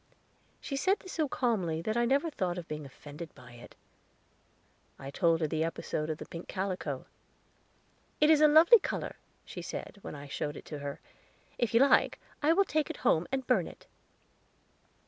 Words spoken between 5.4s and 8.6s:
her the episode of the pink calico. "It is a